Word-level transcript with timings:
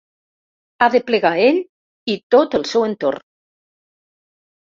Ha 0.79 0.87
de 0.93 1.01
plegar 1.09 1.31
ell 1.49 1.59
i 2.13 2.17
tot 2.35 2.57
el 2.61 2.65
seu 2.71 2.85
entorn. 2.87 3.25